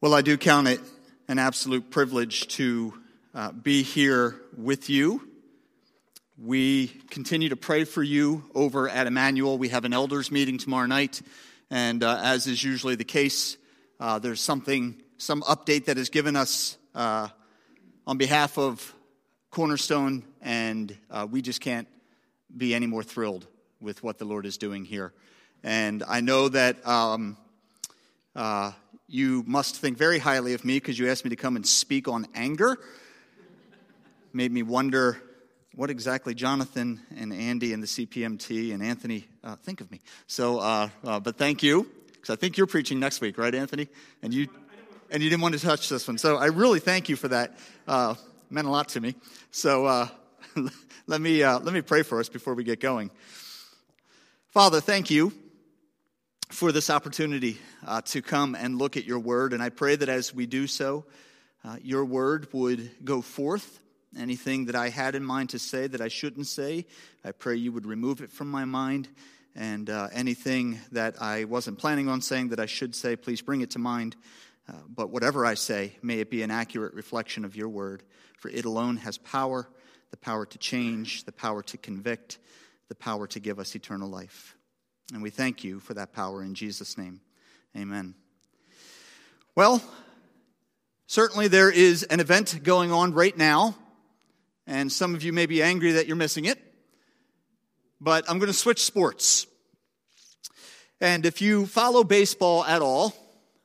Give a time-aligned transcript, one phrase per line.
[0.00, 0.80] Well, I do count it
[1.26, 2.94] an absolute privilege to
[3.34, 5.28] uh, be here with you.
[6.40, 9.58] We continue to pray for you over at Emmanuel.
[9.58, 11.20] We have an elders meeting tomorrow night,
[11.68, 13.56] and uh, as is usually the case,
[13.98, 17.26] uh, there's something, some update that is given us uh,
[18.06, 18.94] on behalf of
[19.50, 21.88] Cornerstone, and uh, we just can't
[22.56, 23.48] be any more thrilled
[23.80, 25.12] with what the Lord is doing here.
[25.64, 27.36] And I know that um,
[28.36, 28.70] uh,
[29.08, 32.06] you must think very highly of me because you asked me to come and speak
[32.06, 32.76] on anger.
[34.34, 35.20] Made me wonder
[35.74, 40.00] what exactly Jonathan and Andy and the CPMT and Anthony uh, think of me.
[40.26, 43.88] So, uh, uh, but thank you because I think you're preaching next week, right, Anthony?
[44.22, 44.48] And you
[45.10, 46.18] and you didn't want to touch this one.
[46.18, 47.56] So I really thank you for that.
[47.86, 48.14] Uh,
[48.50, 49.14] meant a lot to me.
[49.50, 50.08] So uh,
[51.06, 53.10] let me uh, let me pray for us before we get going.
[54.50, 55.32] Father, thank you
[56.48, 59.52] for this opportunity uh, to come and look at your word.
[59.52, 61.04] And I pray that as we do so,
[61.64, 63.80] uh, your word would go forth.
[64.18, 66.86] Anything that I had in mind to say that I shouldn't say,
[67.24, 69.08] I pray you would remove it from my mind.
[69.54, 73.60] And uh, anything that I wasn't planning on saying that I should say, please bring
[73.60, 74.16] it to mind.
[74.68, 78.02] Uh, but whatever I say, may it be an accurate reflection of your word.
[78.38, 79.68] For it alone has power
[80.10, 82.38] the power to change, the power to convict,
[82.88, 84.57] the power to give us eternal life.
[85.12, 87.20] And we thank you for that power in Jesus' name.
[87.74, 88.14] Amen.
[89.54, 89.82] Well,
[91.06, 93.74] certainly there is an event going on right now,
[94.66, 96.58] and some of you may be angry that you're missing it,
[98.00, 99.46] but I'm going to switch sports.
[101.00, 103.14] And if you follow baseball at all,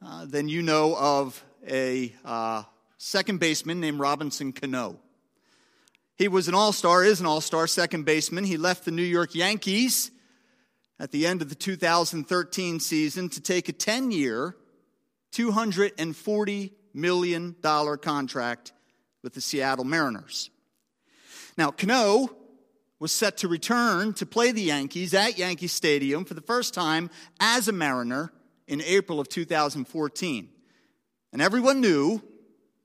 [0.01, 2.63] uh, then you know of a uh,
[2.97, 4.97] second baseman named Robinson Cano.
[6.15, 8.45] He was an all star, is an all star second baseman.
[8.45, 10.09] He left the New York Yankees
[11.03, 14.55] at the end of the 2013 season to take a 10 year,
[15.33, 18.71] $240 million contract
[19.21, 20.49] with the Seattle Mariners.
[21.57, 22.33] Now, Cano
[23.01, 27.09] was set to return to play the Yankees at Yankee Stadium for the first time
[27.37, 28.31] as a Mariner
[28.65, 30.47] in April of 2014.
[31.33, 32.21] And everyone knew,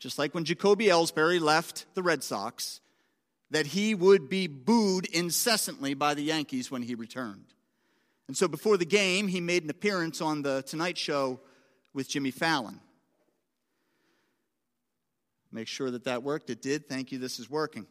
[0.00, 2.80] just like when Jacoby Ellsbury left the Red Sox,
[3.52, 7.54] that he would be booed incessantly by the Yankees when he returned.
[8.28, 11.40] And so before the game, he made an appearance on the Tonight Show
[11.94, 12.80] with Jimmy Fallon.
[15.50, 16.50] Make sure that that worked.
[16.50, 16.88] It did.
[16.88, 17.18] Thank you.
[17.18, 17.86] This is working.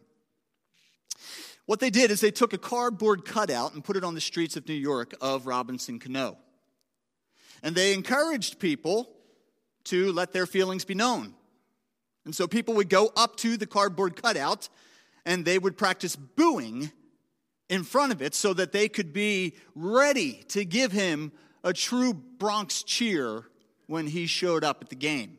[1.66, 4.56] What they did is they took a cardboard cutout and put it on the streets
[4.56, 6.38] of New York of Robinson Cano.
[7.64, 9.10] And they encouraged people
[9.86, 11.34] to let their feelings be known.
[12.26, 14.70] And so people would go up to the cardboard cutout
[15.26, 16.92] and they would practice booing
[17.70, 21.32] in front of it so that they could be ready to give him
[21.64, 23.44] a true Bronx cheer
[23.88, 25.38] when he showed up at the game.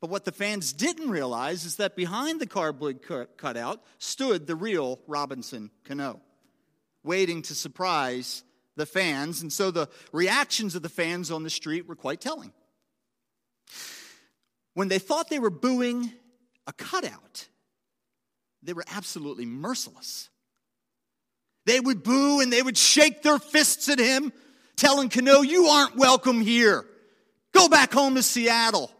[0.00, 3.00] But what the fans didn't realize is that behind the cardboard
[3.36, 6.20] cutout stood the real Robinson Cano,
[7.04, 8.42] waiting to surprise
[8.76, 9.42] the fans.
[9.42, 12.52] And so the reactions of the fans on the street were quite telling.
[14.74, 16.10] When they thought they were booing
[16.66, 17.46] a cutout,
[18.62, 20.30] they were absolutely merciless.
[21.64, 24.32] They would boo and they would shake their fists at him,
[24.76, 26.84] telling Cano, You aren't welcome here.
[27.52, 28.90] Go back home to Seattle.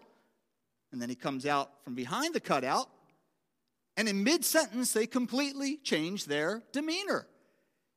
[0.93, 2.89] And then he comes out from behind the cutout,
[3.97, 7.27] and in mid sentence, they completely change their demeanor.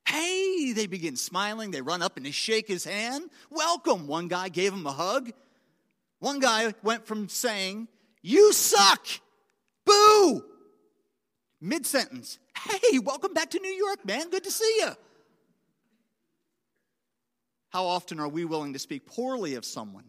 [0.07, 1.71] Hey, they begin smiling.
[1.71, 3.29] They run up and they shake his hand.
[3.49, 4.07] Welcome.
[4.07, 5.31] One guy gave him a hug.
[6.19, 7.87] One guy went from saying,
[8.21, 9.07] You suck,
[11.65, 14.29] mid sentence, Hey, welcome back to New York, man.
[14.29, 14.91] Good to see you.
[17.69, 20.05] How often are we willing to speak poorly of someone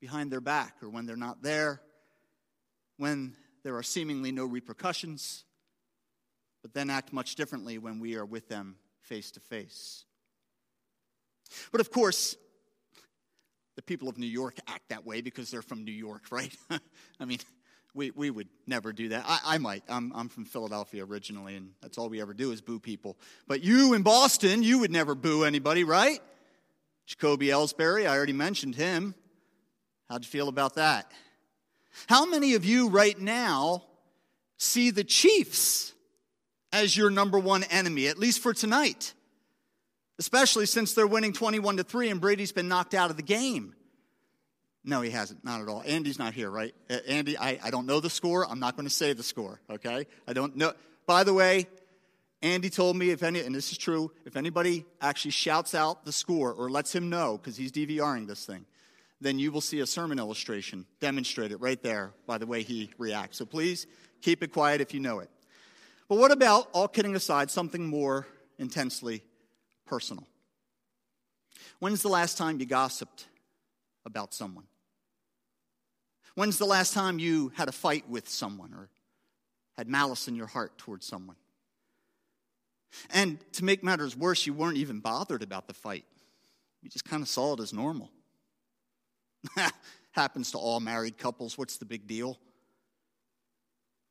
[0.00, 1.80] behind their back or when they're not there,
[2.96, 5.44] when there are seemingly no repercussions,
[6.62, 10.04] but then act much differently when we are with them face to face?
[11.70, 12.36] But of course,
[13.76, 16.56] the people of New York act that way because they're from New York, right?
[17.20, 17.38] I mean,
[17.94, 19.24] we, we would never do that.
[19.26, 19.82] I, I might.
[19.88, 23.18] I'm, I'm from Philadelphia originally, and that's all we ever do is boo people.
[23.46, 26.20] But you in Boston, you would never boo anybody, right?
[27.06, 29.14] Jacoby Ellsbury, I already mentioned him.
[30.08, 31.10] How'd you feel about that?
[32.06, 33.84] How many of you right now
[34.56, 35.92] see the Chiefs
[36.72, 39.12] as your number one enemy, at least for tonight?
[40.18, 43.74] Especially since they're winning 21 to 3 and Brady's been knocked out of the game.
[44.84, 45.44] No, he hasn't.
[45.44, 45.82] Not at all.
[45.86, 46.74] Andy's not here, right?
[47.06, 48.48] Andy, I, I don't know the score.
[48.48, 50.06] I'm not going to say the score, okay?
[50.26, 50.72] I don't know.
[51.06, 51.68] By the way,
[52.42, 56.12] Andy told me if any, and this is true, if anybody actually shouts out the
[56.12, 58.66] score or lets him know, because he's DVRing this thing,
[59.20, 63.38] then you will see a sermon illustration demonstrated right there by the way he reacts.
[63.38, 63.86] So please
[64.20, 65.30] keep it quiet if you know it.
[66.08, 68.26] But what about, all kidding aside, something more
[68.58, 69.22] intensely
[69.86, 70.26] personal?
[71.78, 73.26] When's the last time you gossiped
[74.04, 74.64] about someone?
[76.34, 78.88] When's the last time you had a fight with someone or
[79.76, 81.36] had malice in your heart towards someone?
[83.10, 86.04] And to make matters worse, you weren't even bothered about the fight.
[86.82, 88.10] You just kind of saw it as normal.
[90.12, 91.56] Happens to all married couples.
[91.56, 92.38] What's the big deal?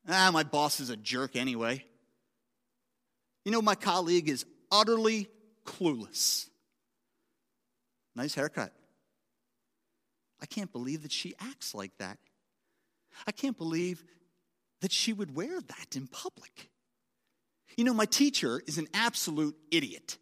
[0.07, 1.85] Ah, my boss is a jerk anyway.
[3.45, 5.27] You know, my colleague is utterly
[5.65, 6.47] clueless.
[8.15, 8.73] Nice haircut.
[10.41, 12.17] I can't believe that she acts like that.
[13.27, 14.03] I can't believe
[14.81, 16.69] that she would wear that in public.
[17.77, 20.17] You know, my teacher is an absolute idiot.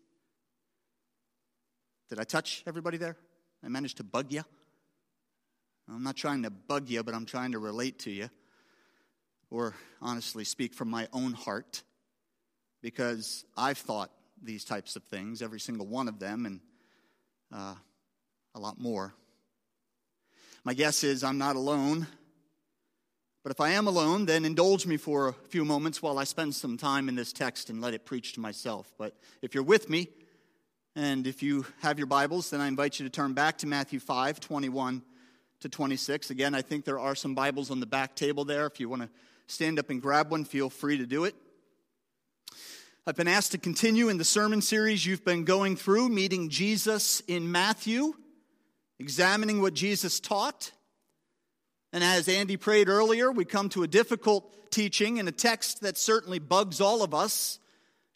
[2.10, 3.16] Did I touch everybody there?
[3.64, 4.44] I managed to bug you?
[5.88, 8.30] I'm not trying to bug you, but I'm trying to relate to you.
[9.50, 11.84] Or honestly, speak from my own heart.
[12.82, 14.12] Because I've thought
[14.42, 16.60] these types of things, every single one of them, and
[17.54, 17.76] uh,
[18.56, 19.14] a lot more.
[20.64, 22.08] My guess is I'm not alone.
[23.44, 26.54] But if I am alone, then indulge me for a few moments while I spend
[26.54, 28.92] some time in this text and let it preach to myself.
[28.98, 30.10] But if you're with me,
[30.96, 34.00] and if you have your Bibles, then I invite you to turn back to Matthew
[34.00, 35.02] 5 21
[35.62, 36.30] to 26.
[36.30, 38.66] Again, I think there are some Bibles on the back table there.
[38.66, 39.10] If you want to
[39.48, 41.36] stand up and grab one, feel free to do it.
[43.08, 47.22] I've been asked to continue in the sermon series you've been going through, meeting Jesus
[47.22, 48.14] in Matthew,
[49.00, 50.72] examining what Jesus taught.
[51.92, 55.98] And as Andy prayed earlier, we come to a difficult teaching and a text that
[55.98, 57.60] certainly bugs all of us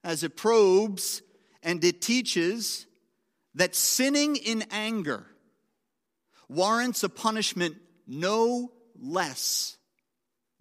[0.03, 1.21] as it probes
[1.63, 2.85] and it teaches
[3.55, 5.25] that sinning in anger
[6.49, 7.75] warrants a punishment
[8.05, 9.77] no less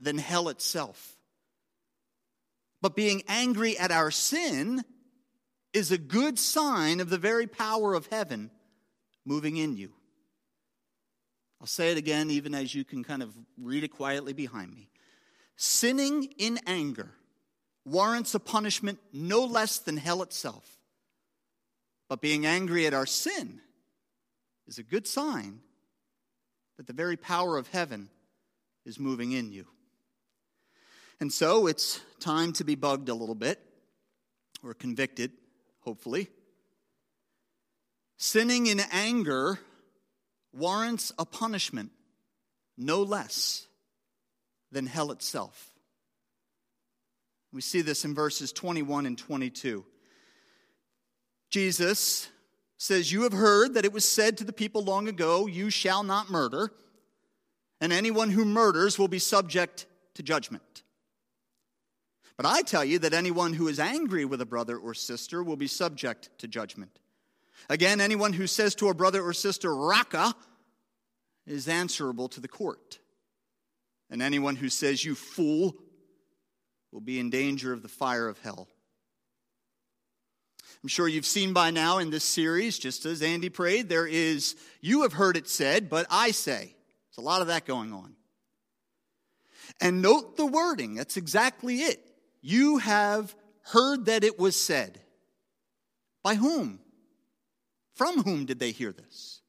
[0.01, 1.17] than hell itself.
[2.81, 4.85] But being angry at our sin
[5.73, 8.51] is a good sign of the very power of heaven
[9.25, 9.93] moving in you.
[11.63, 14.89] I'll say it again, even as you can kind of read it quietly behind me.
[15.55, 17.13] Sinning in anger
[17.85, 20.79] warrants a punishment no less than hell itself.
[22.09, 23.61] But being angry at our sin
[24.67, 25.61] is a good sign
[26.79, 28.09] that the very power of heaven
[28.85, 29.69] is moving in you.
[31.21, 33.61] And so it's time to be bugged a little bit,
[34.65, 35.31] or convicted,
[35.83, 36.27] hopefully.
[38.17, 39.61] Sinning in anger
[40.53, 41.91] warrants a punishment
[42.77, 43.67] no less
[44.71, 45.73] than hell itself.
[47.53, 49.85] We see this in verses 21 and 22.
[51.51, 52.29] Jesus
[52.79, 56.03] says, You have heard that it was said to the people long ago, You shall
[56.03, 56.73] not murder,
[57.81, 60.83] and anyone who murders will be subject to judgment.
[62.39, 65.57] But I tell you that anyone who is angry with a brother or sister will
[65.57, 66.99] be subject to judgment.
[67.69, 70.35] Again, anyone who says to a brother or sister, Raca,
[71.47, 72.99] is answerable to the court.
[74.11, 75.75] And anyone who says, You fool,
[76.93, 78.69] will be in danger of the fire of hell.
[80.83, 84.57] I'm sure you've seen by now in this series, just as Andy prayed, there is,
[84.81, 86.75] you have heard it said, but I say.
[87.09, 88.15] There's a lot of that going on.
[89.81, 92.01] And note the wording, that's exactly it.
[92.41, 95.01] You have heard that it was said.
[96.23, 96.81] By whom?
[97.95, 99.41] From whom did they hear this?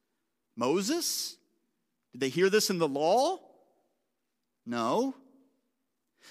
[0.56, 1.36] Moses?
[2.12, 3.38] Did they hear this in the law?
[4.66, 5.14] No.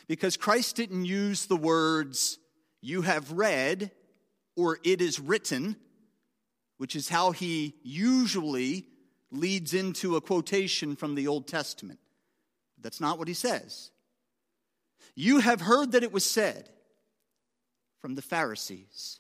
[0.08, 2.40] Because Christ didn't use the words,
[2.82, 3.92] you have read,
[4.56, 5.76] or it is written,
[6.78, 8.88] which is how he usually
[9.32, 12.00] leads into a quotation from the Old Testament.
[12.80, 13.92] That's not what he says.
[15.16, 16.70] You have heard that it was said
[18.00, 19.20] from the Pharisees,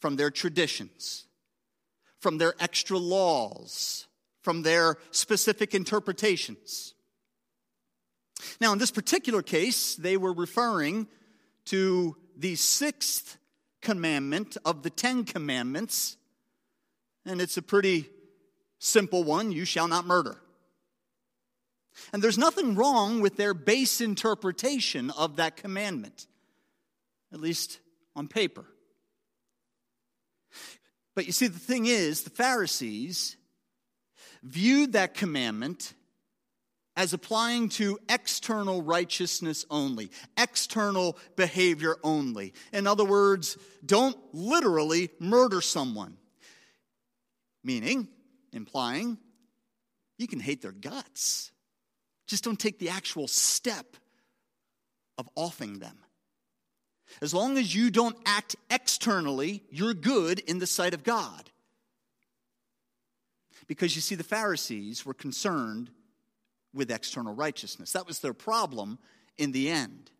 [0.00, 1.26] from their traditions,
[2.24, 4.06] from their extra laws,
[4.40, 6.94] from their specific interpretations.
[8.62, 11.06] Now, in this particular case, they were referring
[11.66, 13.36] to the sixth
[13.82, 16.16] commandment of the Ten Commandments,
[17.26, 18.08] and it's a pretty
[18.78, 20.40] simple one you shall not murder.
[22.14, 26.26] And there's nothing wrong with their base interpretation of that commandment,
[27.34, 27.80] at least
[28.16, 28.64] on paper.
[31.14, 33.36] But you see, the thing is, the Pharisees
[34.42, 35.94] viewed that commandment
[36.96, 42.52] as applying to external righteousness only, external behavior only.
[42.72, 46.16] In other words, don't literally murder someone.
[47.64, 48.08] Meaning,
[48.52, 49.18] implying,
[50.18, 51.50] you can hate their guts.
[52.26, 53.96] Just don't take the actual step
[55.18, 55.96] of offing them.
[57.20, 61.50] As long as you don't act externally, you're good in the sight of God.
[63.66, 65.90] Because you see, the Pharisees were concerned
[66.72, 67.92] with external righteousness.
[67.92, 68.98] That was their problem
[69.38, 70.10] in the end.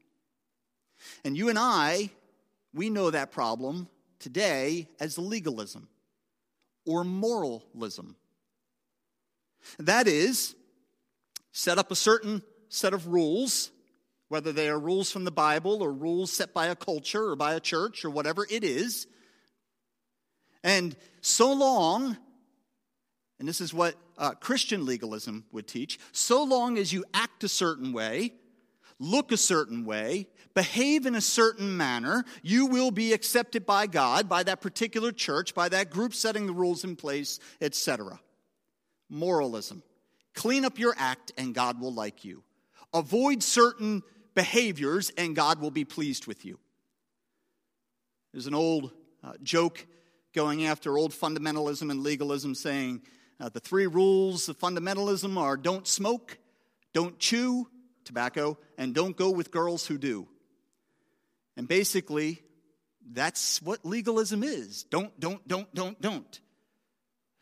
[1.25, 2.11] And you and I,
[2.73, 3.89] we know that problem
[4.19, 5.89] today as legalism
[6.87, 8.17] or moralism.
[9.79, 10.55] That is,
[11.53, 13.71] set up a certain set of rules,
[14.29, 17.55] whether they are rules from the Bible or rules set by a culture or by
[17.55, 19.07] a church or whatever it is.
[20.63, 22.17] And so long,
[23.39, 27.49] and this is what uh, Christian legalism would teach, so long as you act a
[27.49, 28.33] certain way,
[28.99, 34.29] look a certain way, behave in a certain manner, you will be accepted by God,
[34.29, 38.21] by that particular church, by that group setting the rules in place, etc.
[39.11, 39.83] Moralism.
[40.35, 42.43] Clean up your act and God will like you.
[42.93, 44.03] Avoid certain
[44.35, 46.59] behaviors and God will be pleased with you.
[48.33, 48.91] There's an old
[49.23, 49.87] uh, joke
[50.35, 53.03] going after old fundamentalism and legalism saying
[53.41, 56.39] uh, the three rules of fundamentalism are don't smoke,
[56.93, 57.69] don't chew,
[58.05, 60.29] tobacco, and don't go with girls who do.
[61.57, 62.43] And basically,
[63.13, 64.83] that's what legalism is.
[64.85, 66.41] Don't, don't, don't, don't, don't.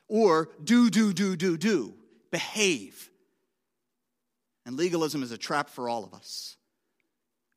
[0.09, 1.95] Or do, do, do, do, do.
[2.31, 3.11] Behave.
[4.67, 6.57] And legalism is a trap for all of us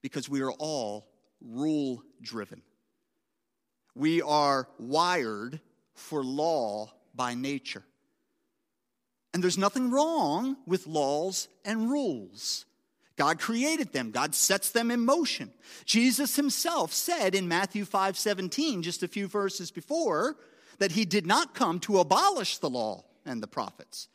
[0.06, 1.08] because we are all
[1.42, 2.62] rule driven.
[3.96, 5.60] We are wired
[5.96, 7.82] for law by nature.
[9.34, 12.66] And there's nothing wrong with laws and rules.
[13.16, 14.12] God created them.
[14.12, 15.52] God sets them in motion.
[15.86, 20.36] Jesus himself said in Matthew 5 17, just a few verses before,
[20.78, 24.08] that he did not come to abolish the law and the prophets.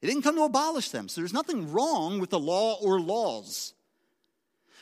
[0.00, 1.08] He didn't come to abolish them.
[1.08, 3.74] So there's nothing wrong with the law or laws.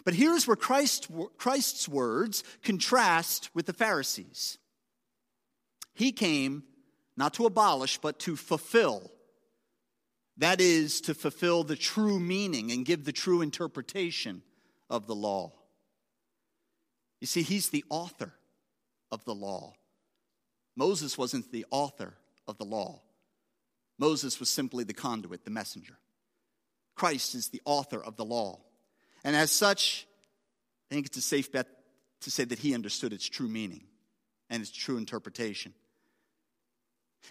[0.05, 4.59] But here's where Christ, Christ's words contrast with the Pharisees.
[5.95, 6.65] He came
[7.17, 9.11] not to abolish, but to fulfill
[10.41, 14.43] that is to fulfill the true meaning and give the true interpretation
[14.89, 15.53] of the law.
[17.21, 18.33] You see, he's the author
[19.13, 19.75] of the law.
[20.77, 22.15] Moses wasn't the author
[22.49, 23.03] of the law,
[23.99, 25.99] Moses was simply the conduit, the messenger.
[26.95, 28.61] Christ is the author of the law.
[29.25, 30.07] And as such,
[30.91, 31.67] I think it's a safe bet
[32.23, 33.85] to say that he understood its true meaning
[34.49, 35.73] and its true interpretation.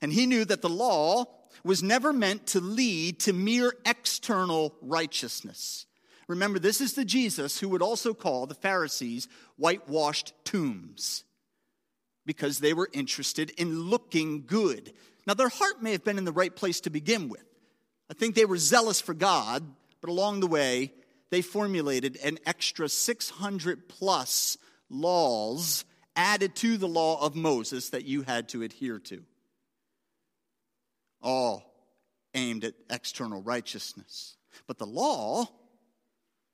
[0.02, 1.26] And he knew that the law
[1.64, 5.86] was never meant to lead to mere external righteousness.
[6.28, 9.28] Remember, this is the Jesus who would also call the Pharisees
[9.58, 11.24] whitewashed tombs
[12.26, 14.94] because they were interested in looking good.
[15.26, 17.44] Now, their heart may have been in the right place to begin with.
[18.10, 19.64] I think they were zealous for God,
[20.02, 20.94] but along the way,
[21.32, 24.58] they formulated an extra 600 plus
[24.90, 29.24] laws added to the law of Moses that you had to adhere to
[31.22, 31.74] all
[32.34, 34.38] aimed at external righteousness.
[34.68, 35.48] But the law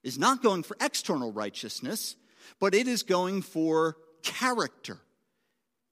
[0.04, 2.16] is not going for external righteousness,
[2.60, 5.00] but it is going for character,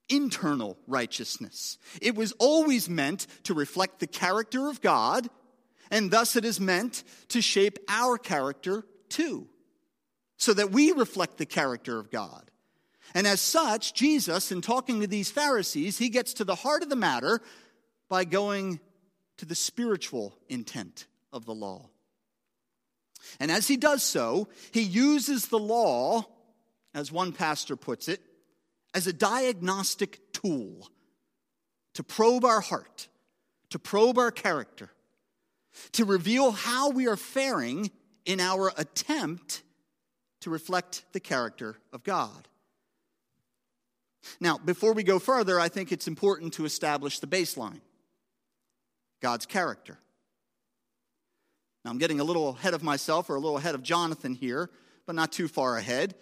[0.09, 1.77] internal righteousness.
[2.01, 5.29] It was always meant to reflect the character of God,
[5.93, 9.47] and thus it is meant to shape our character too,
[10.37, 12.49] so that we reflect the character of God.
[13.13, 16.89] And as such, Jesus, in talking to these Pharisees, he gets to the heart of
[16.89, 17.41] the matter
[18.09, 18.79] by going
[19.37, 21.89] to the spiritual intent of the law.
[23.39, 26.25] And as he does so, he uses the law,
[26.95, 28.19] as one pastor puts it,
[28.95, 30.89] as a diagnostic tool
[31.93, 33.09] to probe our heart,
[33.69, 34.89] to probe our character,
[35.93, 37.91] to reveal how we are faring
[38.25, 39.63] in our attempt
[40.41, 42.47] to reflect the character of God.
[44.39, 47.81] Now, before we go further, I think it's important to establish the baseline.
[49.21, 49.97] God's character.
[51.83, 54.69] Now, I'm getting a little ahead of myself or a little ahead of Jonathan here,
[55.05, 56.15] but not too far ahead,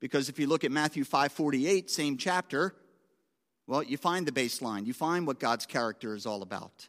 [0.00, 2.74] because if you look at Matthew 5:48, same chapter,
[3.66, 4.86] well, you find the baseline.
[4.86, 6.88] You find what God's character is all about.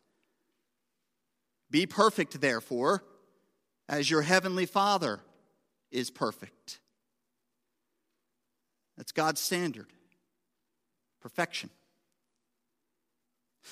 [1.69, 3.03] Be perfect, therefore,
[3.89, 5.19] as your heavenly Father
[5.91, 6.79] is perfect.
[8.97, 9.87] That's God's standard.
[11.21, 11.69] Perfection.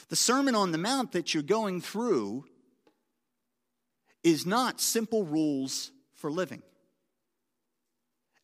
[0.09, 2.45] The Sermon on the Mount that you're going through
[4.23, 6.61] is not simple rules for living.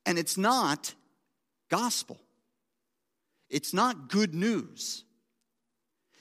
[0.06, 0.94] And it's not
[1.70, 2.20] gospel.
[3.50, 5.04] It's not good news.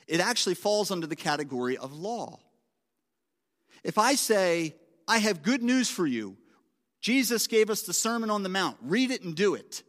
[0.07, 2.41] It actually falls under the category of law.
[3.83, 4.75] If I say,
[5.09, 6.37] I have good news for you,
[7.01, 9.83] Jesus gave us the Sermon on the Mount, read it and do it.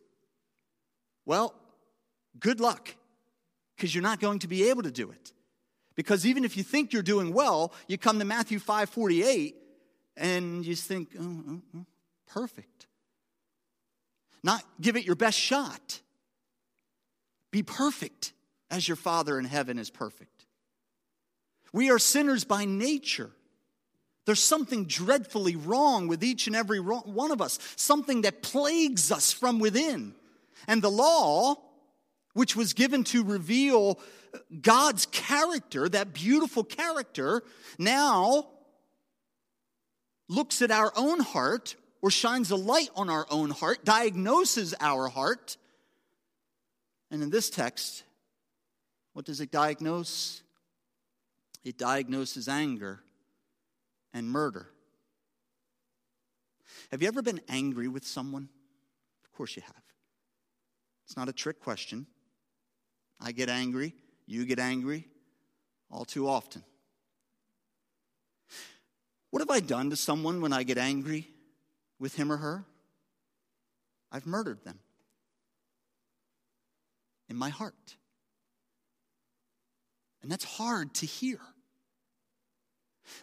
[1.25, 1.53] Well,
[2.39, 2.95] good luck,
[3.75, 5.33] because you're not going to be able to do it.
[5.95, 9.55] Because even if you think you're doing well, you come to Matthew 5 48
[10.17, 11.85] and you think, oh, oh, oh,
[12.27, 12.87] perfect.
[14.43, 16.01] Not give it your best shot.
[17.51, 18.33] Be perfect
[18.69, 20.45] as your Father in heaven is perfect.
[21.73, 23.31] We are sinners by nature.
[24.25, 29.31] There's something dreadfully wrong with each and every one of us, something that plagues us
[29.31, 30.13] from within.
[30.67, 31.55] And the law,
[32.33, 33.99] which was given to reveal
[34.61, 37.41] God's character, that beautiful character,
[37.79, 38.47] now
[40.29, 45.07] looks at our own heart or shines a light on our own heart, diagnoses our
[45.07, 45.57] heart.
[47.09, 48.03] And in this text,
[49.13, 50.43] what does it diagnose?
[51.63, 53.01] It diagnoses anger
[54.13, 54.67] and murder.
[56.91, 58.49] Have you ever been angry with someone?
[59.23, 59.83] Of course you have.
[61.05, 62.07] It's not a trick question.
[63.19, 63.93] I get angry,
[64.25, 65.07] you get angry
[65.89, 66.63] all too often.
[69.29, 71.29] What have I done to someone when I get angry
[71.99, 72.65] with him or her?
[74.11, 74.79] I've murdered them
[77.29, 77.95] in my heart.
[80.21, 81.39] And that's hard to hear.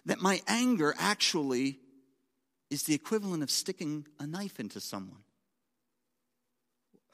[0.07, 1.79] That my anger actually
[2.71, 5.23] is the equivalent of sticking a knife into someone.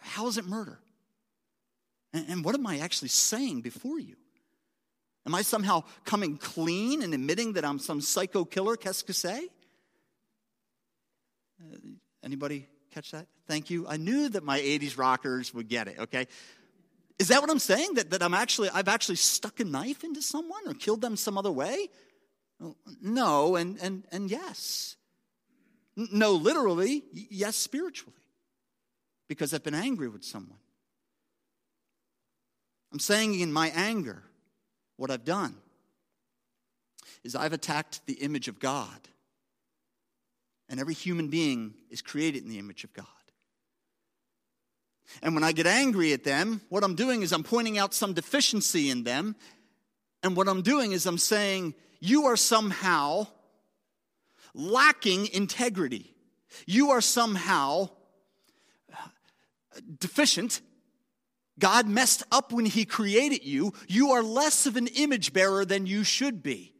[0.01, 0.81] How is it murder?
[2.13, 4.15] And, what am I actually saying before you?
[5.27, 9.49] Am I somehow coming clean and admitting that I'm some psycho killer, qu'est-ce que c'est?
[11.61, 11.77] Uh,
[12.23, 13.27] anybody catch that?
[13.49, 13.87] Thank you.
[13.89, 16.29] I knew that my 80s rockers would get it, okay?
[17.19, 17.95] Is that what I'm saying?
[17.95, 21.39] That, that I'm actually, I've actually stuck a knife into someone or killed them some
[21.39, 21.89] other way?
[23.01, 24.97] No, and, and, and yes.
[25.97, 28.15] No, literally, yes, spiritually.
[29.29, 30.59] Because I've been angry with someone.
[32.93, 34.23] I'm saying in my anger,
[34.97, 35.57] what I've done
[37.25, 39.09] is I've attacked the image of God.
[40.69, 43.07] And every human being is created in the image of God.
[45.23, 48.15] And when I get angry at them, what I'm doing is I'm pointing out some
[48.15, 49.37] deficiency in them.
[50.23, 53.27] And what I'm doing is I'm saying, you are somehow
[54.53, 56.15] lacking integrity.
[56.67, 57.89] You are somehow
[59.99, 60.61] deficient.
[61.59, 63.73] God messed up when He created you.
[63.89, 66.75] You are less of an image bearer than you should be.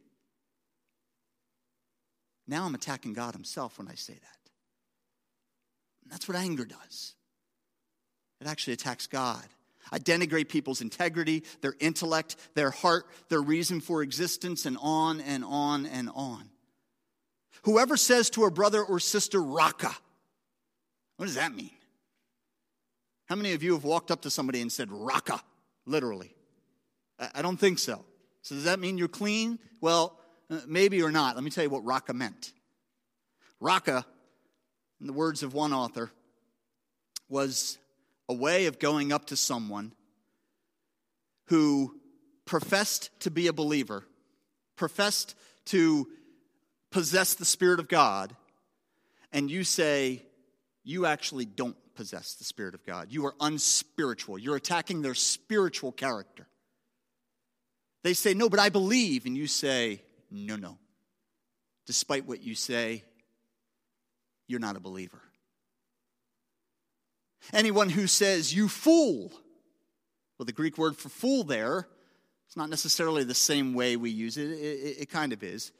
[2.47, 4.49] Now I'm attacking God Himself when I say that.
[6.03, 7.15] And that's what anger does.
[8.39, 9.45] It actually attacks God.
[9.91, 15.43] I denigrate people's integrity, their intellect, their heart, their reason for existence, and on and
[15.45, 16.49] on and on.
[17.63, 19.95] Whoever says to a brother or sister, Raca,
[21.17, 21.71] what does that mean?
[23.25, 25.41] How many of you have walked up to somebody and said, Raca,
[25.85, 26.35] literally?
[27.33, 28.05] I don't think so.
[28.41, 29.57] So, does that mean you're clean?
[29.81, 30.19] Well,
[30.49, 31.35] uh, maybe or not.
[31.35, 32.53] Let me tell you what Raca meant.
[33.59, 34.05] Raca,
[34.99, 36.11] in the words of one author,
[37.29, 37.77] was
[38.27, 39.93] a way of going up to someone
[41.47, 41.99] who
[42.45, 44.03] professed to be a believer,
[44.75, 45.35] professed
[45.65, 46.07] to
[46.91, 48.35] possess the Spirit of God,
[49.31, 50.23] and you say,
[50.83, 53.07] You actually don't possess the Spirit of God.
[53.11, 54.37] You are unspiritual.
[54.37, 56.47] You're attacking their spiritual character.
[58.03, 59.25] They say, No, but I believe.
[59.25, 60.77] And you say, No, no.
[61.85, 63.03] Despite what you say,
[64.47, 65.21] you're not a believer.
[67.53, 69.31] Anyone who says, you fool,
[70.37, 71.87] well, the Greek word for fool there,
[72.47, 75.71] it's not necessarily the same way we use it, it, it, it kind of is,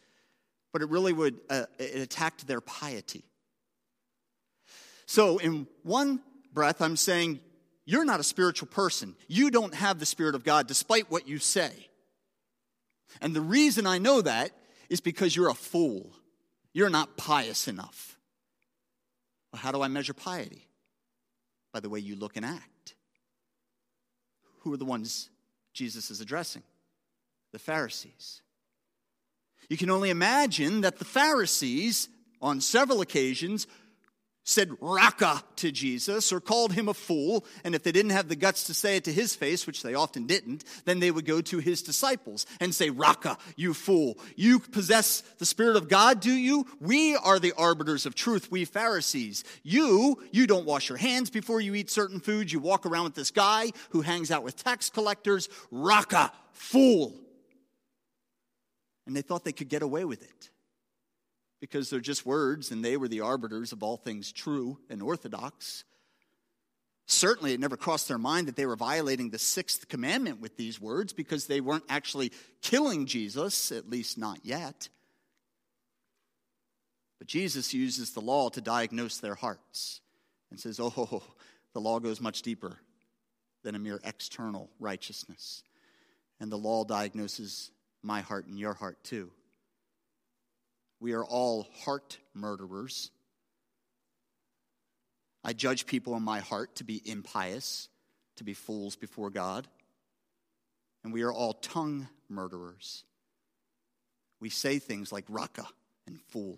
[0.72, 3.24] but it really would, uh, it attacked their piety.
[5.06, 6.22] So, in one
[6.54, 7.40] breath, I'm saying,
[7.86, 9.16] you're not a spiritual person.
[9.28, 11.72] You don't have the Spirit of God, despite what you say.
[13.22, 14.52] And the reason I know that
[14.90, 16.12] is because you're a fool.
[16.74, 18.18] You're not pious enough.
[19.54, 20.68] Well, how do I measure piety?
[21.76, 22.96] By the way you look and act.
[24.60, 25.30] Who are the ones
[25.74, 26.64] Jesus is addressing?
[27.52, 28.42] The Pharisees.
[29.68, 32.08] You can only imagine that the Pharisees,
[32.42, 33.68] on several occasions,
[34.46, 37.44] said raca to Jesus or called him a fool.
[37.64, 39.96] And if they didn't have the guts to say it to his face, which they
[39.96, 44.18] often didn't, then they would go to his disciples and say, Raca, you fool.
[44.36, 46.68] You possess the Spirit of God, do you?
[46.80, 49.44] We are the arbiters of truth, we Pharisees.
[49.64, 52.54] You, you don't wash your hands before you eat certain foods.
[52.54, 55.50] You walk around with this guy who hangs out with tax collectors.
[55.72, 57.16] Raca, fool.
[59.08, 60.50] And they thought they could get away with it
[61.66, 65.84] because they're just words and they were the arbiters of all things true and orthodox.
[67.08, 70.80] Certainly, it never crossed their mind that they were violating the sixth commandment with these
[70.80, 74.90] words because they weren't actually killing Jesus, at least not yet.
[77.18, 80.02] But Jesus uses the law to diagnose their hearts
[80.52, 81.24] and says, Oh,
[81.74, 82.78] the law goes much deeper
[83.64, 85.64] than a mere external righteousness.
[86.40, 87.72] And the law diagnoses
[88.04, 89.32] my heart and your heart too.
[91.00, 93.12] We are all heart murderers.
[95.44, 97.90] I judge people in my heart to be impious,
[98.38, 99.68] to be fools before God.
[101.04, 103.04] And we are all tongue murderers.
[104.40, 105.68] We say things like raca
[106.08, 106.58] and fool.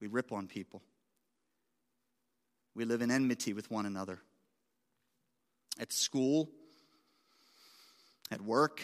[0.00, 0.82] We rip on people.
[2.74, 4.20] We live in enmity with one another.
[5.80, 6.50] At school,
[8.30, 8.82] at work,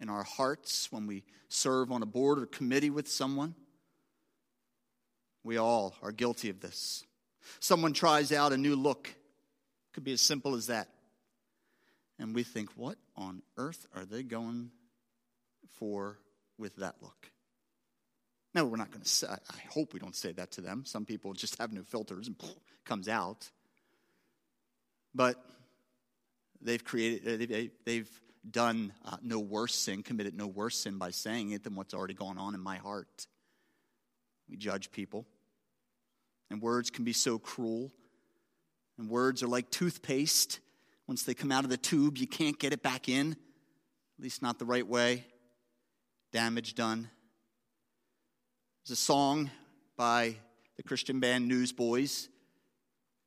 [0.00, 3.54] in our hearts, when we serve on a board or committee with someone.
[5.44, 7.04] We all are guilty of this.
[7.58, 9.12] Someone tries out a new look,
[9.92, 10.88] could be as simple as that.
[12.18, 14.70] And we think, what on earth are they going
[15.78, 16.18] for
[16.58, 17.30] with that look?
[18.54, 20.84] No, we're not going to say, I hope we don't say that to them.
[20.84, 22.36] Some people just have no filters and
[22.84, 23.48] comes out.
[25.14, 25.42] But
[26.60, 28.10] they've created, uh, they've
[28.48, 32.14] done uh, no worse sin, committed no worse sin by saying it than what's already
[32.14, 33.26] gone on in my heart.
[34.48, 35.26] We judge people.
[36.50, 37.92] And words can be so cruel.
[38.98, 40.60] And words are like toothpaste.
[41.06, 44.42] Once they come out of the tube, you can't get it back in, at least
[44.42, 45.24] not the right way.
[46.32, 47.10] Damage done.
[48.84, 49.50] There's a song
[49.96, 50.36] by
[50.76, 52.28] the Christian band Newsboys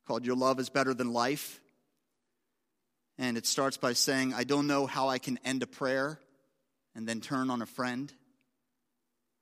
[0.08, 1.60] called Your Love is Better Than Life.
[3.24, 6.20] And it starts by saying, I don't know how I can end a prayer
[6.94, 8.12] and then turn on a friend.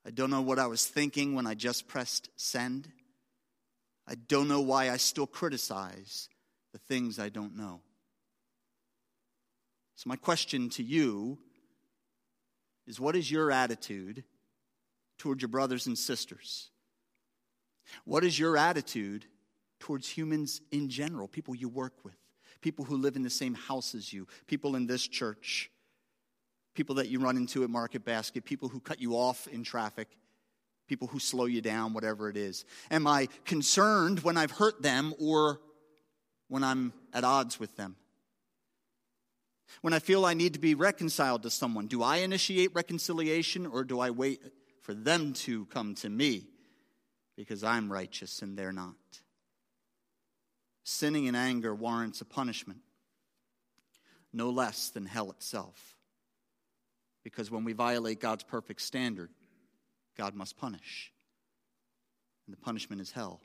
[0.05, 2.87] I don't know what I was thinking when I just pressed send.
[4.07, 6.29] I don't know why I still criticize
[6.73, 7.81] the things I don't know.
[9.95, 11.39] So, my question to you
[12.85, 14.23] is what is your attitude
[15.17, 16.69] toward your brothers and sisters?
[18.05, 19.25] What is your attitude
[19.79, 22.20] towards humans in general, people you work with?
[22.61, 25.69] People who live in the same house as you, people in this church,
[26.73, 30.07] people that you run into at Market Basket, people who cut you off in traffic,
[30.87, 32.65] people who slow you down, whatever it is.
[32.89, 35.59] Am I concerned when I've hurt them or
[36.47, 37.95] when I'm at odds with them?
[39.81, 43.83] When I feel I need to be reconciled to someone, do I initiate reconciliation or
[43.83, 44.41] do I wait
[44.81, 46.47] for them to come to me
[47.37, 48.95] because I'm righteous and they're not?
[50.83, 52.79] Sinning in anger warrants a punishment,
[54.33, 55.95] no less than hell itself.
[57.23, 59.29] Because when we violate God's perfect standard,
[60.17, 61.11] God must punish.
[62.47, 63.41] And the punishment is hell.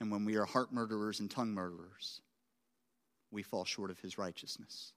[0.00, 2.20] And when we are heart murderers and tongue murderers,
[3.30, 4.92] we fall short of his righteousness.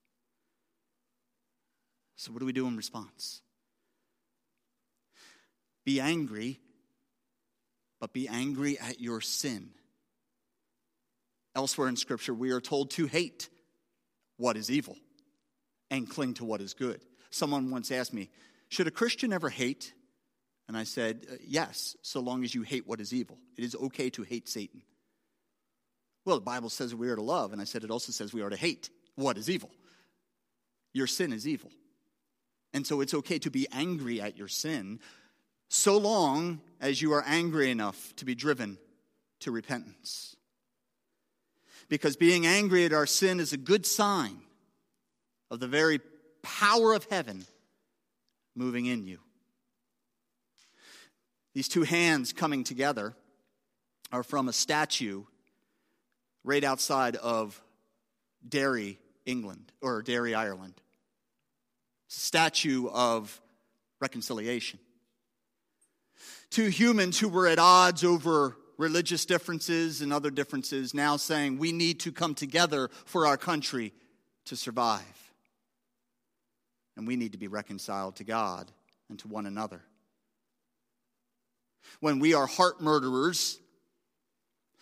[2.15, 3.41] So, what do we do in response?
[5.83, 6.59] Be angry
[8.01, 9.69] but be angry at your sin.
[11.55, 13.47] Elsewhere in Scripture, we are told to hate
[14.37, 14.97] what is evil
[15.91, 16.99] and cling to what is good.
[17.29, 18.29] Someone once asked me,
[18.69, 19.93] Should a Christian ever hate?
[20.67, 23.37] And I said, uh, Yes, so long as you hate what is evil.
[23.55, 24.81] It is okay to hate Satan.
[26.25, 28.41] Well, the Bible says we are to love, and I said it also says we
[28.41, 29.71] are to hate what is evil.
[30.93, 31.71] Your sin is evil.
[32.73, 34.99] And so it's okay to be angry at your sin,
[35.67, 38.77] so long as you are angry enough to be driven
[39.39, 40.35] to repentance.
[41.87, 44.41] Because being angry at our sin is a good sign
[45.51, 45.99] of the very
[46.41, 47.45] power of heaven
[48.55, 49.19] moving in you.
[51.53, 53.13] These two hands coming together
[54.11, 55.23] are from a statue
[56.43, 57.61] right outside of
[58.47, 60.73] Derry, England, or Derry, Ireland.
[62.07, 63.39] statue of
[64.01, 64.79] reconciliation
[66.51, 71.71] two humans who were at odds over religious differences and other differences now saying we
[71.71, 73.93] need to come together for our country
[74.45, 75.01] to survive.
[76.97, 78.69] And we need to be reconciled to God
[79.09, 79.81] and to one another.
[81.99, 83.59] When we are heart murderers,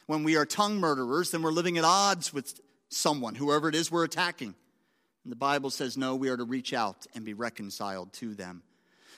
[0.07, 3.91] when we are tongue murderers, then we're living at odds with someone, whoever it is
[3.91, 4.55] we're attacking.
[5.23, 8.63] And the Bible says, no, we are to reach out and be reconciled to them.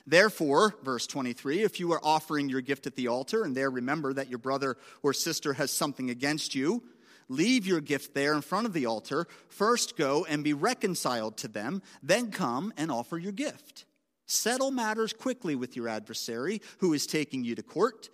[0.05, 4.13] Therefore, verse 23, if you are offering your gift at the altar and there remember
[4.13, 6.83] that your brother or sister has something against you,
[7.29, 9.27] leave your gift there in front of the altar.
[9.47, 13.85] First go and be reconciled to them, then come and offer your gift.
[14.25, 18.09] Settle matters quickly with your adversary who is taking you to court.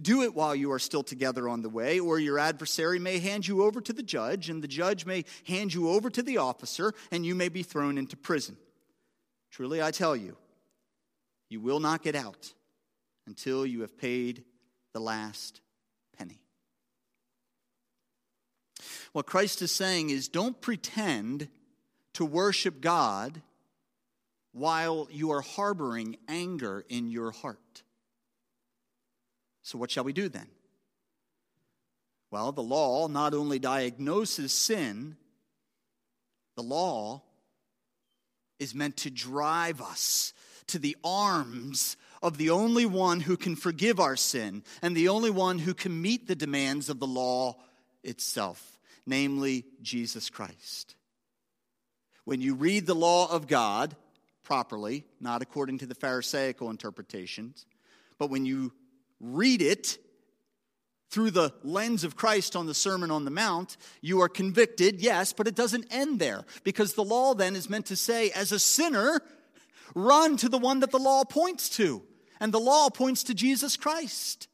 [0.00, 3.48] Do it while you are still together on the way, or your adversary may hand
[3.48, 6.92] you over to the judge, and the judge may hand you over to the officer,
[7.10, 8.58] and you may be thrown into prison.
[9.50, 10.36] Truly, I tell you,
[11.48, 12.52] you will not get out
[13.26, 14.44] until you have paid
[14.92, 15.60] the last
[16.16, 16.40] penny.
[19.12, 21.48] What Christ is saying is don't pretend
[22.14, 23.40] to worship God
[24.52, 27.82] while you are harboring anger in your heart.
[29.62, 30.48] So, what shall we do then?
[32.30, 35.16] Well, the law not only diagnoses sin,
[36.56, 37.22] the law
[38.58, 40.32] is meant to drive us
[40.68, 45.30] to the arms of the only one who can forgive our sin and the only
[45.30, 47.56] one who can meet the demands of the law
[48.02, 50.96] itself, namely Jesus Christ.
[52.24, 53.94] When you read the law of God,
[54.46, 57.66] properly, not according to the Pharisaical interpretations.
[58.16, 58.72] But when you
[59.20, 59.98] read it
[61.10, 65.32] through the lens of Christ on the Sermon on the Mount, you are convicted, yes,
[65.32, 66.44] but it doesn't end there.
[66.62, 69.20] Because the law then is meant to say, as a sinner,
[69.96, 72.02] run to the one that the law points to.
[72.38, 74.46] And the law points to Jesus Christ.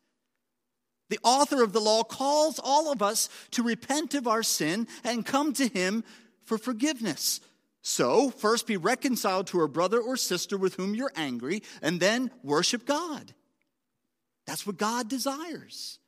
[1.11, 5.26] The author of the law calls all of us to repent of our sin and
[5.26, 6.05] come to him
[6.44, 7.40] for forgiveness.
[7.83, 12.31] So, first be reconciled to a brother or sister with whom you're angry, and then
[12.44, 13.35] worship God.
[14.46, 15.98] That's what God desires.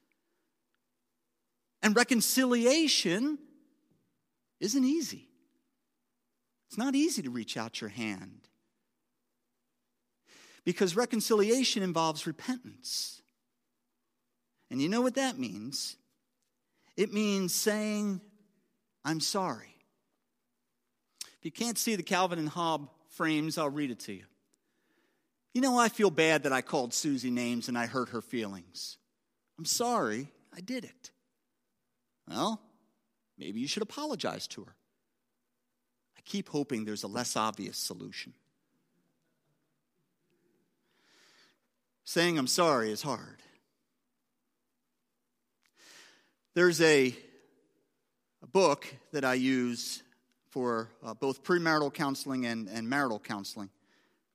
[1.83, 3.38] And reconciliation
[4.61, 5.29] isn't easy.
[6.68, 8.49] It's not easy to reach out your hand.
[10.64, 13.20] Because reconciliation involves repentance.
[14.70, 15.96] And you know what that means?
[16.96, 18.20] It means saying,
[19.05, 19.74] I'm sorry.
[21.38, 24.24] If you can't see the Calvin and Hobbes frames, I'll read it to you.
[25.53, 28.96] You know, I feel bad that I called Susie names and I hurt her feelings.
[29.59, 31.11] I'm sorry, I did it.
[32.29, 32.61] Well,
[33.38, 34.74] maybe you should apologize to her.
[36.16, 38.35] I keep hoping there's a less obvious solution.
[42.05, 43.43] Saying I'm sorry is hard.
[46.55, 47.14] There's a,
[48.43, 50.03] a book that I use
[50.51, 53.71] for uh, both premarital counseling and, and marital counseling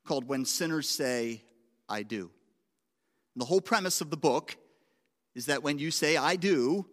[0.06, 1.44] called When Sinners Say,
[1.88, 2.32] I Do.
[3.36, 4.58] And the whole premise of the book
[5.36, 6.88] is that when you say, I do,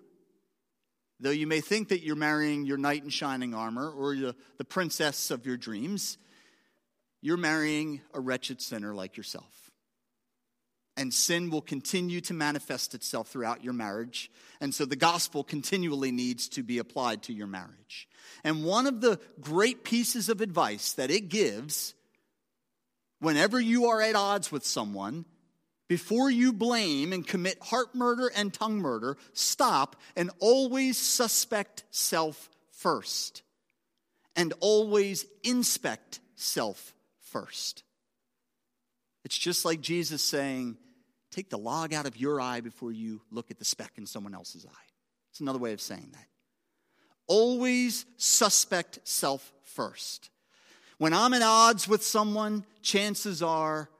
[1.18, 4.64] though you may think that you're marrying your knight in shining armor or the, the
[4.64, 6.18] princess of your dreams,
[7.22, 9.65] you're marrying a wretched sinner like yourself
[10.96, 14.30] and sin will continue to manifest itself throughout your marriage.
[14.60, 18.08] And so the gospel continually needs to be applied to your marriage.
[18.44, 21.94] And one of the great pieces of advice that it gives
[23.20, 25.24] whenever you are at odds with someone,
[25.88, 32.48] before you blame and commit heart murder and tongue murder, stop and always suspect self
[32.72, 33.42] first.
[34.34, 37.84] And always inspect self first.
[39.24, 40.76] It's just like Jesus saying,
[41.36, 44.34] Take the log out of your eye before you look at the speck in someone
[44.34, 44.86] else's eye.
[45.30, 46.24] It's another way of saying that.
[47.26, 50.30] Always suspect self first.
[50.96, 53.90] When I'm at odds with someone, chances are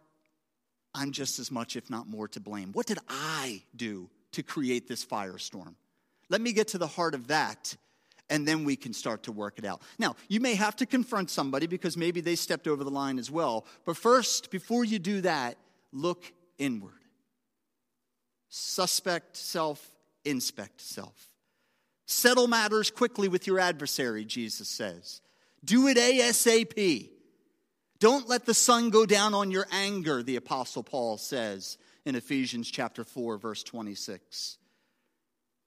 [0.95, 2.71] I'm just as much, if not more, to blame.
[2.73, 5.75] What did I do to create this firestorm?
[6.31, 7.77] Let me get to the heart of that,
[8.31, 9.83] and then we can start to work it out.
[9.99, 13.31] Now, you may have to confront somebody because maybe they stepped over the line as
[13.31, 13.67] well.
[13.85, 15.59] But first, before you do that,
[15.93, 16.95] look inward.
[18.59, 19.87] Suspect self,
[20.25, 21.29] inspect self.
[22.07, 25.21] Settle matters quickly with your adversary, Jesus says.
[25.63, 27.11] Do it ASAP.
[27.99, 32.71] Don't let the sun go down on your anger, the Apostle Paul says in Ephesians
[32.71, 34.57] chapter 4, verse 26.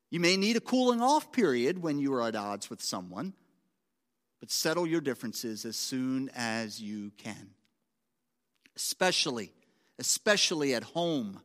[0.09, 3.33] You may need a cooling off period when you are at odds with someone,
[4.39, 7.51] but settle your differences as soon as you can.
[8.75, 9.51] Especially,
[9.99, 11.39] especially at home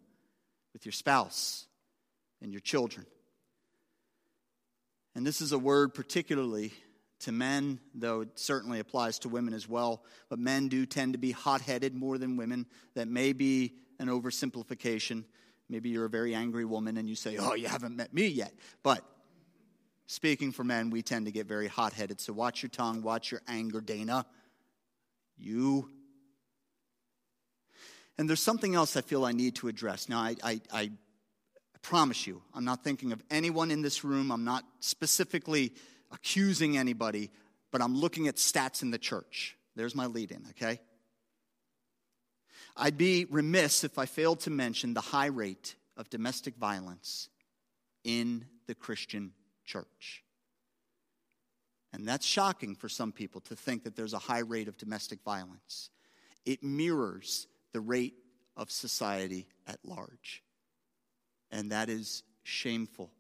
[0.75, 1.67] with your spouse
[2.43, 3.07] and your children.
[5.15, 6.75] And this is a word particularly
[7.21, 10.03] to men, though it certainly applies to women as well.
[10.29, 12.67] But men do tend to be hot headed more than women.
[12.95, 15.25] That may be an oversimplification.
[15.71, 18.53] Maybe you're a very angry woman and you say, Oh, you haven't met me yet.
[18.83, 19.03] But
[20.07, 22.21] speaking for men, we tend to get very hot headed.
[22.21, 24.27] So watch your tongue, watch your anger, Dana.
[25.39, 25.89] You
[28.19, 30.09] and there's something else I feel I need to address.
[30.09, 30.91] Now, I, I, I
[31.83, 34.31] promise you, I'm not thinking of anyone in this room.
[34.31, 35.73] I'm not specifically
[36.13, 37.31] accusing anybody,
[37.73, 39.57] but I'm looking at stats in the church.
[39.77, 40.81] There's my lead in, okay?
[42.77, 47.29] I'd be remiss if I failed to mention the high rate of domestic violence
[48.05, 49.33] in the Christian
[49.65, 50.23] church.
[51.93, 55.23] And that's shocking for some people to think that there's a high rate of domestic
[55.23, 55.91] violence.
[56.45, 58.15] It mirrors the rate
[58.57, 60.43] of society at large.
[61.51, 63.11] And that is shameful.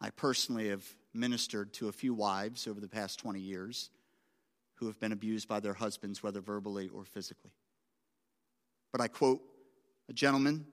[0.00, 0.84] I personally have
[1.14, 3.90] ministered to a few wives over the past 20 years
[4.74, 7.52] who have been abused by their husbands, whether verbally or physically.
[8.92, 9.40] But I quote
[10.08, 10.66] a gentleman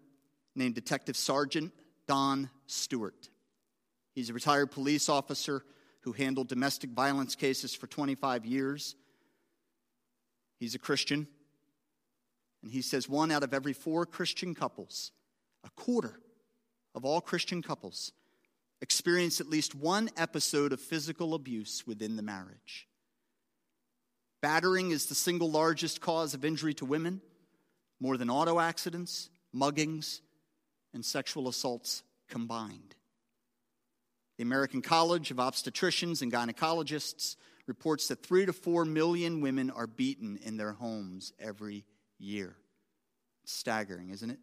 [0.55, 1.71] named Detective Sergeant
[2.07, 3.29] Don Stewart.
[4.13, 5.63] He's a retired police officer
[6.01, 8.95] who handled domestic violence cases for 25 years.
[10.59, 11.27] He's a Christian.
[12.61, 15.11] And he says one out of every four Christian couples,
[15.63, 16.19] a quarter
[16.93, 18.11] of all Christian couples,
[18.81, 22.87] experience at least one episode of physical abuse within the marriage.
[24.41, 27.21] Battering is the single largest cause of injury to women,
[27.99, 30.21] more than auto accidents, muggings,
[30.93, 32.95] and sexual assaults combined.
[34.37, 37.35] The American College of Obstetricians and Gynecologists
[37.67, 41.83] reports that three to four million women are beaten in their homes every
[42.19, 42.55] year.
[43.45, 44.39] Staggering, isn't it?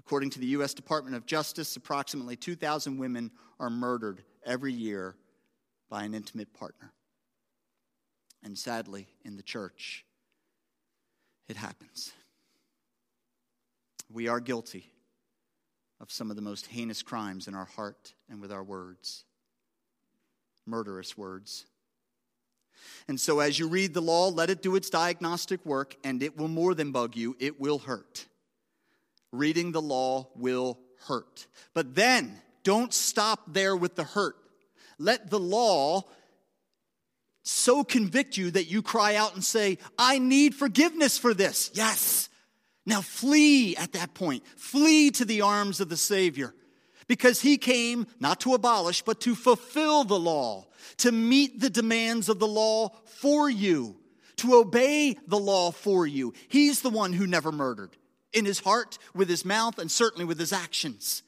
[0.00, 0.72] According to the U.S.
[0.72, 5.16] Department of Justice, approximately 2,000 women are murdered every year
[5.90, 6.92] by an intimate partner.
[8.42, 10.04] And sadly, in the church,
[11.48, 12.12] it happens.
[14.10, 14.86] We are guilty
[16.00, 19.24] of some of the most heinous crimes in our heart and with our words
[20.68, 21.64] murderous words.
[23.06, 26.36] And so, as you read the law, let it do its diagnostic work, and it
[26.36, 28.26] will more than bug you, it will hurt
[29.32, 31.46] reading the law will hurt.
[31.74, 34.36] But then, don't stop there with the hurt.
[34.98, 36.02] Let the law
[37.44, 41.70] so convict you that you cry out and say, I need forgiveness for this.
[41.72, 42.28] Yes.
[42.84, 44.44] Now flee at that point.
[44.56, 46.54] Flee to the arms of the Savior.
[47.08, 50.66] Because he came not to abolish, but to fulfill the law,
[50.98, 53.96] to meet the demands of the law for you,
[54.36, 56.34] to obey the law for you.
[56.48, 57.96] He's the one who never murdered
[58.32, 61.22] in his heart, with his mouth, and certainly with his actions.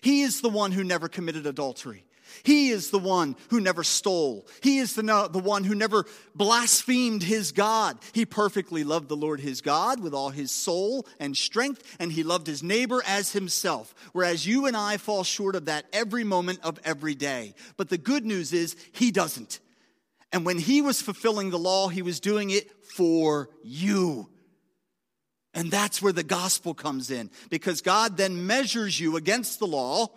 [0.00, 2.04] He is the one who never committed adultery.
[2.42, 4.46] He is the one who never stole.
[4.62, 7.98] He is the, the one who never blasphemed his God.
[8.12, 12.22] He perfectly loved the Lord his God with all his soul and strength, and he
[12.22, 13.94] loved his neighbor as himself.
[14.12, 17.54] Whereas you and I fall short of that every moment of every day.
[17.76, 19.60] But the good news is, he doesn't.
[20.32, 24.28] And when he was fulfilling the law, he was doing it for you.
[25.54, 30.08] And that's where the gospel comes in because God then measures you against the law.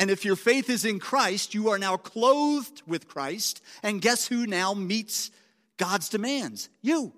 [0.00, 3.60] And if your faith is in Christ, you are now clothed with Christ.
[3.82, 5.30] And guess who now meets
[5.76, 6.70] God's demands?
[6.80, 7.12] You.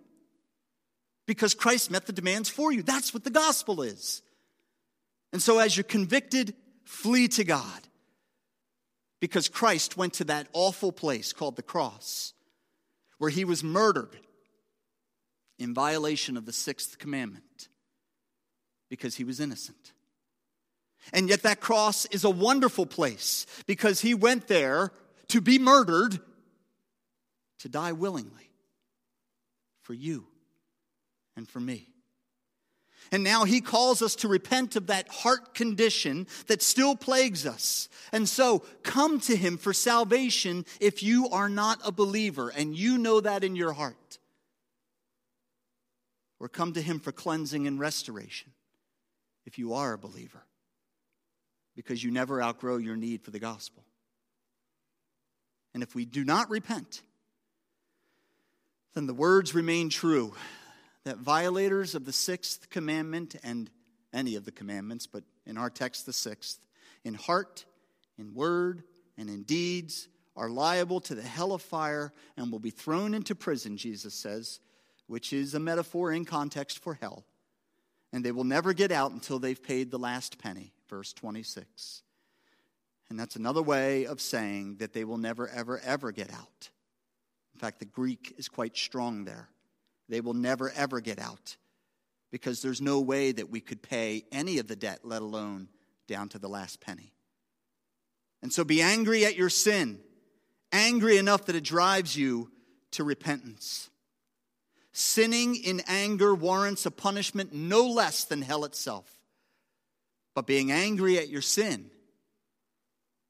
[1.24, 2.82] Because Christ met the demands for you.
[2.82, 4.20] That's what the gospel is.
[5.32, 7.88] And so as you're convicted, flee to God.
[9.20, 12.32] Because Christ went to that awful place called the cross,
[13.18, 14.18] where he was murdered
[15.56, 17.68] in violation of the sixth commandment
[18.90, 19.92] because he was innocent.
[21.12, 24.92] And yet, that cross is a wonderful place because he went there
[25.28, 26.20] to be murdered,
[27.60, 28.50] to die willingly
[29.82, 30.26] for you
[31.36, 31.88] and for me.
[33.10, 37.88] And now he calls us to repent of that heart condition that still plagues us.
[38.12, 42.96] And so come to him for salvation if you are not a believer and you
[42.96, 44.18] know that in your heart
[46.42, 48.50] or come to Him for cleansing and restoration
[49.46, 50.44] if you are a believer,
[51.74, 53.84] because you never outgrow your need for the gospel.
[55.74, 57.02] And if we do not repent,
[58.94, 60.34] then the words remain true
[61.04, 63.70] that violators of the sixth commandment and
[64.12, 66.58] any of the commandments, but in our text, the sixth,
[67.04, 67.64] in heart,
[68.18, 68.84] in word,
[69.16, 73.34] and in deeds, are liable to the hell of fire and will be thrown into
[73.34, 74.60] prison, Jesus says,
[75.06, 77.24] which is a metaphor in context for hell.
[78.12, 82.02] And they will never get out until they've paid the last penny, verse 26.
[83.08, 86.68] And that's another way of saying that they will never, ever, ever get out.
[87.54, 89.48] In fact, the Greek is quite strong there.
[90.10, 91.56] They will never, ever get out
[92.30, 95.68] because there's no way that we could pay any of the debt, let alone
[96.08, 97.14] down to the last penny.
[98.42, 99.98] And so be angry at your sin,
[100.72, 102.50] angry enough that it drives you
[102.90, 103.88] to repentance.
[104.92, 109.21] Sinning in anger warrants a punishment no less than hell itself.
[110.34, 111.90] But being angry at your sin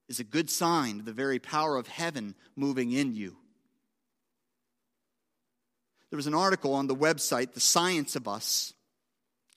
[0.08, 3.36] is a good sign of the very power of heaven moving in you.
[6.10, 8.74] there was an article on the website, The Science of Us,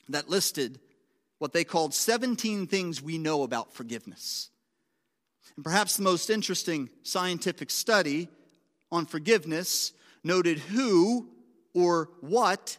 [0.08, 0.80] that listed
[1.38, 4.50] what they called 17 things we know about forgiveness.
[5.56, 8.30] And perhaps the most interesting scientific study
[8.92, 9.92] on forgiveness
[10.24, 11.30] noted who
[11.74, 12.78] or what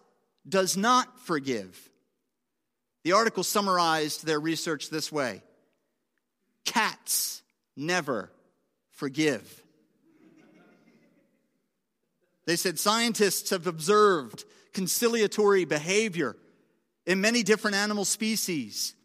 [0.48, 1.90] does not forgive.
[3.06, 5.40] The article summarized their research this way
[6.64, 7.40] Cats
[7.76, 8.32] never
[8.90, 9.62] forgive.
[12.46, 16.34] They said scientists have observed conciliatory behavior
[17.06, 18.96] in many different animal species.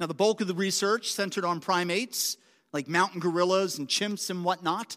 [0.00, 2.38] Now, the bulk of the research centered on primates,
[2.72, 4.96] like mountain gorillas and chimps and whatnot,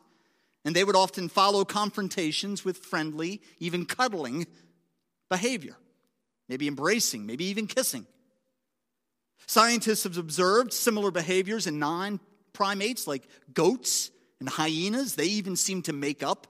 [0.66, 4.48] and they would often follow confrontations with friendly, even cuddling
[5.30, 5.76] behavior,
[6.50, 8.08] maybe embracing, maybe even kissing.
[9.48, 12.20] Scientists have observed similar behaviors in non
[12.54, 15.16] primates like goats and hyenas.
[15.16, 16.48] They even seem to make up.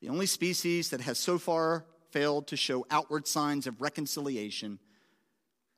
[0.00, 4.78] The only species that has so far failed to show outward signs of reconciliation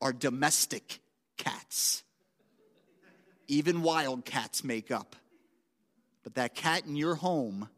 [0.00, 1.00] are domestic
[1.36, 2.02] cats.
[3.48, 5.16] Even wild cats make up.
[6.22, 7.68] But that cat in your home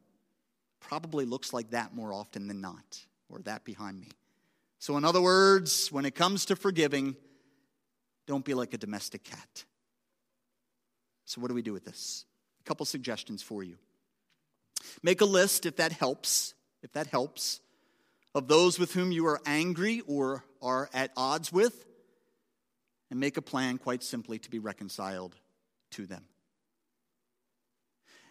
[0.80, 4.08] probably looks like that more often than not, or that behind me.
[4.78, 7.16] So, in other words, when it comes to forgiving,
[8.26, 9.64] don't be like a domestic cat.
[11.24, 12.24] So, what do we do with this?
[12.60, 13.76] A couple suggestions for you.
[15.02, 17.60] Make a list if that helps, if that helps,
[18.34, 21.84] of those with whom you are angry or are at odds with,
[23.10, 25.36] and make a plan, quite simply, to be reconciled
[25.92, 26.24] to them.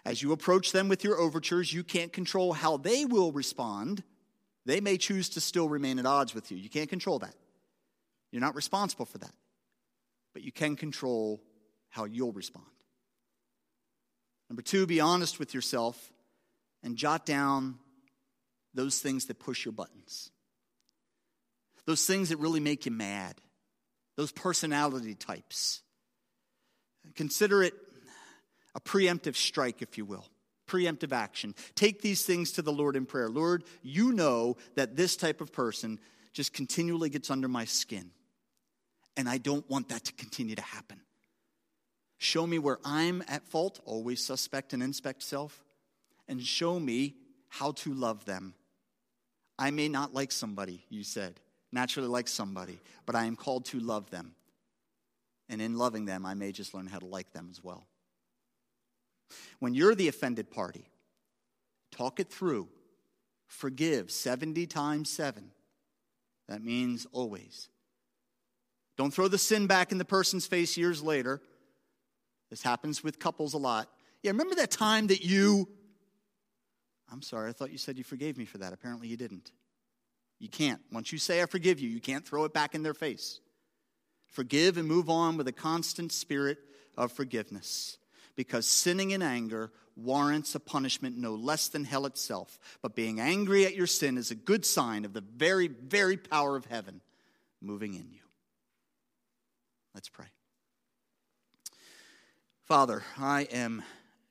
[0.04, 4.04] As you approach them with your overtures, you can't control how they will respond.
[4.66, 6.58] They may choose to still remain at odds with you.
[6.58, 7.36] You can't control that.
[8.32, 9.34] You're not responsible for that.
[10.34, 11.42] But you can control
[11.90, 12.66] how you'll respond.
[14.50, 16.12] Number two, be honest with yourself
[16.84, 17.80] and jot down
[18.74, 20.32] those things that push your buttons,
[21.86, 23.36] those things that really make you mad,
[24.18, 25.82] those personality types.
[27.16, 27.74] Consider it
[28.76, 30.26] a preemptive strike, if you will,
[30.68, 31.56] preemptive action.
[31.76, 33.30] Take these things to the Lord in prayer.
[33.30, 36.00] Lord, you know that this type of person
[36.34, 38.12] just continually gets under my skin,
[39.18, 41.00] and I don't want that to continue to happen.
[42.18, 45.64] Show me where I'm at fault, always suspect and inspect self,
[46.28, 47.16] and show me
[47.50, 48.54] how to love them.
[49.58, 51.40] I may not like somebody, you said,
[51.72, 54.36] naturally like somebody, but I am called to love them.
[55.50, 57.86] And in loving them, I may just learn how to like them as well.
[59.60, 60.86] When you're the offended party,
[61.92, 62.70] talk it through.
[63.48, 65.52] Forgive 70 times 7.
[66.48, 67.68] That means always.
[68.98, 71.42] Don't throw the sin back in the person's face years later.
[72.50, 73.90] This happens with couples a lot.
[74.24, 75.68] Yeah, remember that time that you.
[77.12, 78.74] I'm sorry, I thought you said you forgave me for that.
[78.74, 79.52] Apparently you didn't.
[80.40, 80.82] You can't.
[80.92, 83.40] Once you say, I forgive you, you can't throw it back in their face.
[84.28, 86.58] Forgive and move on with a constant spirit
[86.98, 87.98] of forgiveness
[88.36, 92.58] because sinning in anger warrants a punishment no less than hell itself.
[92.82, 96.56] But being angry at your sin is a good sign of the very, very power
[96.56, 97.02] of heaven
[97.62, 98.21] moving in you.
[99.94, 100.28] Let's pray.
[102.64, 103.84] Father, I am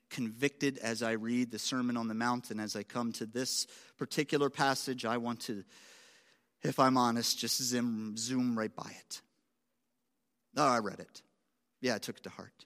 [0.09, 3.67] convicted as I read the Sermon on the Mount, and as I come to this
[3.97, 5.63] particular passage, I want to,
[6.63, 9.21] if I'm honest, just zoom, zoom right by it.
[10.57, 11.21] Oh, I read it.
[11.79, 12.65] Yeah, I took it to heart.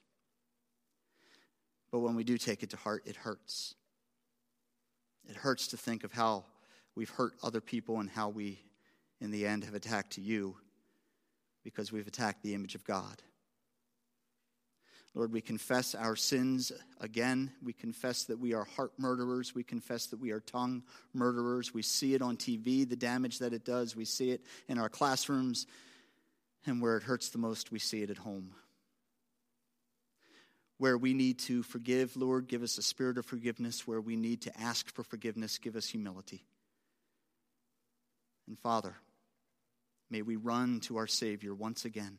[1.92, 3.74] But when we do take it to heart, it hurts.
[5.28, 6.44] It hurts to think of how
[6.94, 8.58] we've hurt other people and how we,
[9.20, 10.56] in the end, have attacked you
[11.66, 13.20] because we've attacked the image of God.
[15.16, 17.50] Lord, we confess our sins again.
[17.60, 19.52] We confess that we are heart murderers.
[19.52, 21.74] We confess that we are tongue murderers.
[21.74, 23.96] We see it on TV, the damage that it does.
[23.96, 25.66] We see it in our classrooms.
[26.66, 28.52] And where it hurts the most, we see it at home
[30.78, 33.86] where we need to forgive, Lord, give us a spirit of forgiveness.
[33.86, 36.44] Where we need to ask for forgiveness, give us humility.
[38.46, 38.94] And Father,
[40.10, 42.18] may we run to our Savior once again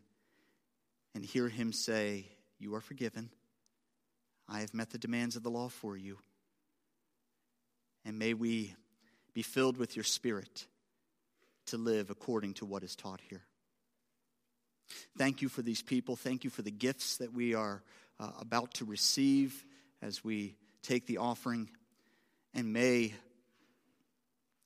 [1.15, 2.25] and hear him say,
[2.59, 3.29] You are forgiven.
[4.49, 6.17] I have met the demands of the law for you.
[8.05, 8.73] And may we
[9.33, 10.67] be filled with your Spirit
[11.67, 13.43] to live according to what is taught here.
[15.17, 16.15] Thank you for these people.
[16.15, 17.83] Thank you for the gifts that we are
[18.19, 19.65] uh, about to receive
[20.01, 21.69] as we take the offering.
[22.53, 23.13] And may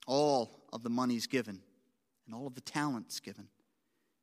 [0.06, 1.60] all of the monies given
[2.26, 3.48] and all of the talents given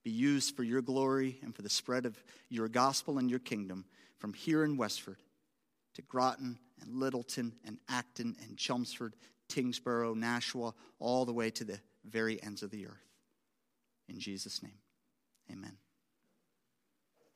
[0.04, 2.18] be used for your glory and for the spread of
[2.50, 3.86] your gospel and your kingdom
[4.18, 5.18] from here in Westford
[5.95, 9.16] to Groton and Littleton and Acton and Chelmsford
[9.50, 13.10] Tyngsboro, Nashua, all the way to the very ends of the earth.
[14.08, 14.78] In Jesus' name.